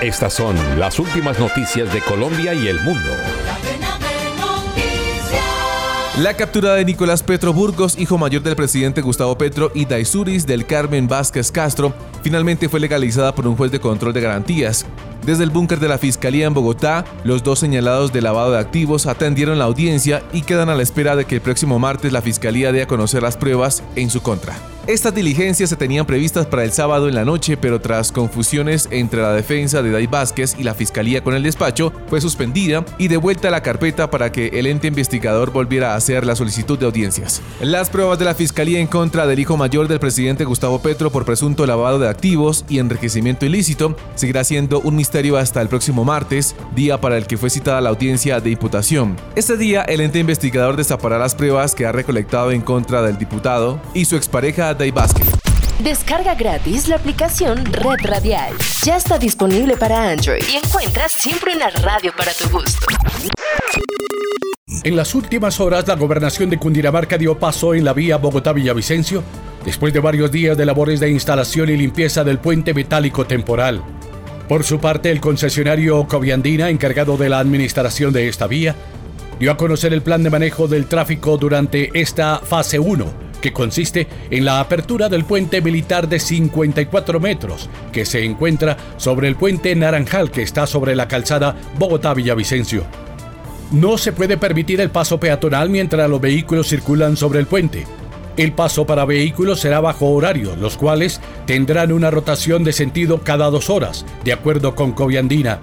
Estas 0.00 0.32
son 0.32 0.56
las 0.78 0.98
últimas 0.98 1.38
noticias 1.38 1.92
de 1.92 2.00
Colombia 2.00 2.54
y 2.54 2.68
el 2.68 2.80
mundo. 2.80 3.10
La 6.18 6.34
captura 6.34 6.74
de 6.74 6.86
Nicolás 6.86 7.22
Petro 7.22 7.52
Burgos, 7.52 7.98
hijo 7.98 8.16
mayor 8.16 8.42
del 8.42 8.56
presidente 8.56 9.02
Gustavo 9.02 9.36
Petro, 9.36 9.70
y 9.74 9.84
Daisuris 9.84 10.46
del 10.46 10.64
Carmen 10.64 11.06
Vázquez 11.06 11.52
Castro, 11.52 11.92
finalmente 12.22 12.70
fue 12.70 12.80
legalizada 12.80 13.34
por 13.34 13.46
un 13.46 13.56
juez 13.56 13.70
de 13.72 13.80
control 13.80 14.14
de 14.14 14.22
garantías. 14.22 14.86
Desde 15.24 15.44
el 15.44 15.50
búnker 15.50 15.80
de 15.80 15.88
la 15.88 15.98
Fiscalía 15.98 16.46
en 16.46 16.54
Bogotá, 16.54 17.04
los 17.24 17.42
dos 17.42 17.58
señalados 17.58 18.12
de 18.12 18.22
lavado 18.22 18.52
de 18.52 18.58
activos 18.58 19.06
atendieron 19.06 19.58
la 19.58 19.66
audiencia 19.66 20.22
y 20.32 20.42
quedan 20.42 20.70
a 20.70 20.74
la 20.74 20.82
espera 20.82 21.14
de 21.14 21.26
que 21.26 21.36
el 21.36 21.40
próximo 21.40 21.78
martes 21.78 22.12
la 22.12 22.22
Fiscalía 22.22 22.72
dé 22.72 22.82
a 22.82 22.86
conocer 22.86 23.22
las 23.22 23.36
pruebas 23.36 23.82
en 23.96 24.08
su 24.08 24.22
contra. 24.22 24.56
Estas 24.86 25.14
diligencias 25.14 25.68
se 25.70 25.76
tenían 25.76 26.06
previstas 26.06 26.46
para 26.46 26.64
el 26.64 26.72
sábado 26.72 27.06
en 27.06 27.14
la 27.14 27.24
noche, 27.24 27.56
pero 27.56 27.80
tras 27.80 28.10
confusiones 28.10 28.88
entre 28.90 29.20
la 29.20 29.32
defensa 29.32 29.82
de 29.82 29.90
Dai 29.90 30.06
Vázquez 30.06 30.56
y 30.58 30.64
la 30.64 30.74
fiscalía 30.74 31.22
con 31.22 31.34
el 31.34 31.42
despacho, 31.42 31.92
fue 32.08 32.20
suspendida 32.20 32.84
y 32.96 33.08
devuelta 33.08 33.48
a 33.48 33.50
la 33.50 33.62
carpeta 33.62 34.10
para 34.10 34.32
que 34.32 34.48
el 34.48 34.66
ente 34.66 34.88
investigador 34.88 35.52
volviera 35.52 35.92
a 35.92 35.96
hacer 35.96 36.24
la 36.26 36.34
solicitud 36.34 36.78
de 36.78 36.86
audiencias. 36.86 37.42
Las 37.60 37.90
pruebas 37.90 38.18
de 38.18 38.24
la 38.24 38.34
fiscalía 38.34 38.80
en 38.80 38.86
contra 38.86 39.26
del 39.26 39.38
hijo 39.38 39.56
mayor 39.56 39.86
del 39.86 40.00
presidente 40.00 40.44
Gustavo 40.44 40.80
Petro 40.80 41.12
por 41.12 41.26
presunto 41.26 41.66
lavado 41.66 41.98
de 41.98 42.08
activos 42.08 42.64
y 42.68 42.78
enriquecimiento 42.78 43.44
ilícito 43.44 43.94
seguirá 44.14 44.44
siendo 44.44 44.80
un 44.80 44.96
misterio 44.96 45.09
hasta 45.38 45.60
el 45.60 45.68
próximo 45.68 46.04
martes, 46.04 46.54
día 46.74 47.00
para 47.00 47.16
el 47.16 47.26
que 47.26 47.36
fue 47.36 47.50
citada 47.50 47.80
la 47.80 47.90
audiencia 47.90 48.40
de 48.40 48.50
imputación. 48.50 49.16
Este 49.36 49.56
día, 49.56 49.82
el 49.82 50.00
ente 50.00 50.18
investigador 50.18 50.76
destapará 50.76 51.18
las 51.18 51.34
pruebas 51.34 51.74
que 51.74 51.86
ha 51.86 51.92
recolectado 51.92 52.52
en 52.52 52.60
contra 52.60 53.02
del 53.02 53.18
diputado 53.18 53.80
y 53.94 54.04
su 54.04 54.16
expareja 54.16 54.74
Descarga 55.82 56.34
gratis 56.34 56.88
la 56.88 56.96
aplicación 56.96 57.64
Red 57.64 58.04
Radial. 58.04 58.54
Ya 58.84 58.96
está 58.96 59.18
disponible 59.18 59.76
para 59.76 60.10
Android 60.10 60.42
y 60.52 60.56
encuentras 60.56 61.12
siempre 61.12 61.54
una 61.56 61.70
radio 61.70 62.12
para 62.16 62.32
tu 62.32 62.48
gusto. 62.50 62.86
En 64.82 64.96
las 64.96 65.14
últimas 65.14 65.60
horas, 65.60 65.86
la 65.88 65.96
gobernación 65.96 66.48
de 66.48 66.58
Cundinamarca 66.58 67.18
dio 67.18 67.38
paso 67.38 67.74
en 67.74 67.84
la 67.84 67.92
vía 67.92 68.16
Bogotá-Villavicencio, 68.16 69.22
después 69.64 69.92
de 69.92 70.00
varios 70.00 70.30
días 70.30 70.56
de 70.56 70.64
labores 70.64 71.00
de 71.00 71.10
instalación 71.10 71.68
y 71.68 71.76
limpieza 71.76 72.24
del 72.24 72.38
puente 72.38 72.72
metálico 72.72 73.26
temporal. 73.26 73.82
Por 74.50 74.64
su 74.64 74.80
parte, 74.80 75.12
el 75.12 75.20
concesionario 75.20 76.08
Coviandina, 76.08 76.70
encargado 76.70 77.16
de 77.16 77.28
la 77.28 77.38
administración 77.38 78.12
de 78.12 78.26
esta 78.26 78.48
vía, 78.48 78.74
dio 79.38 79.52
a 79.52 79.56
conocer 79.56 79.92
el 79.92 80.02
plan 80.02 80.24
de 80.24 80.30
manejo 80.30 80.66
del 80.66 80.86
tráfico 80.86 81.36
durante 81.36 81.88
esta 81.94 82.40
fase 82.40 82.80
1 82.80 83.30
que 83.40 83.52
consiste 83.52 84.08
en 84.28 84.44
la 84.44 84.58
apertura 84.58 85.08
del 85.08 85.24
puente 85.24 85.60
militar 85.60 86.08
de 86.08 86.18
54 86.18 87.20
metros, 87.20 87.70
que 87.92 88.04
se 88.04 88.24
encuentra 88.24 88.76
sobre 88.96 89.28
el 89.28 89.36
puente 89.36 89.72
Naranjal 89.76 90.32
que 90.32 90.42
está 90.42 90.66
sobre 90.66 90.96
la 90.96 91.06
calzada 91.06 91.54
Bogotá-Villavicencio. 91.78 92.82
No 93.70 93.98
se 93.98 94.10
puede 94.10 94.36
permitir 94.36 94.80
el 94.80 94.90
paso 94.90 95.20
peatonal 95.20 95.70
mientras 95.70 96.10
los 96.10 96.20
vehículos 96.20 96.66
circulan 96.66 97.16
sobre 97.16 97.38
el 97.38 97.46
puente. 97.46 97.86
El 98.36 98.52
paso 98.52 98.86
para 98.86 99.04
vehículos 99.04 99.60
será 99.60 99.80
bajo 99.80 100.10
horario, 100.10 100.56
los 100.56 100.76
cuales 100.76 101.20
tendrán 101.46 101.92
una 101.92 102.10
rotación 102.10 102.64
de 102.64 102.72
sentido 102.72 103.22
cada 103.22 103.50
dos 103.50 103.70
horas, 103.70 104.06
de 104.24 104.32
acuerdo 104.32 104.74
con 104.74 104.92
Coviandina. 104.92 105.60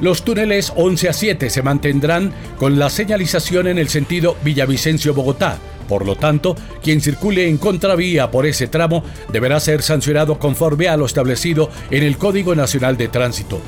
Los 0.00 0.22
túneles 0.22 0.72
11 0.76 1.08
a 1.10 1.12
7 1.12 1.50
se 1.50 1.62
mantendrán 1.62 2.32
con 2.58 2.78
la 2.78 2.88
señalización 2.88 3.68
en 3.68 3.78
el 3.78 3.90
sentido 3.90 4.36
Villavicencio-Bogotá, 4.42 5.58
por 5.88 6.06
lo 6.06 6.16
tanto, 6.16 6.56
quien 6.82 7.00
circule 7.00 7.48
en 7.48 7.58
contravía 7.58 8.30
por 8.30 8.46
ese 8.46 8.66
tramo 8.68 9.04
deberá 9.30 9.60
ser 9.60 9.82
sancionado 9.82 10.38
conforme 10.38 10.88
a 10.88 10.96
lo 10.96 11.04
establecido 11.04 11.68
en 11.90 12.04
el 12.04 12.16
Código 12.16 12.54
Nacional 12.54 12.96
de 12.96 13.08
Tránsito. 13.08 13.60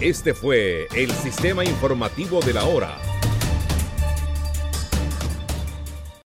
Este 0.00 0.34
fue 0.34 0.88
el 0.94 1.10
sistema 1.12 1.64
informativo 1.64 2.40
de 2.40 2.52
la 2.52 2.64
hora 2.64 2.96